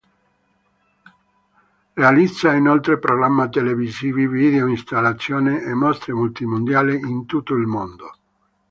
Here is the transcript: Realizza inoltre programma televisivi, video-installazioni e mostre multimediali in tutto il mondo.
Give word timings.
Realizza 1.93 2.55
inoltre 2.55 2.97
programma 2.97 3.47
televisivi, 3.49 4.25
video-installazioni 4.25 5.61
e 5.61 5.75
mostre 5.75 6.13
multimediali 6.13 6.95
in 6.95 7.27
tutto 7.27 7.53
il 7.53 7.67
mondo. 7.67 8.09